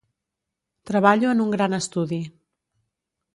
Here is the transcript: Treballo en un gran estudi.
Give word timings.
Treballo 0.89 1.29
en 1.33 1.43
un 1.45 1.51
gran 1.57 1.79
estudi. 1.79 2.19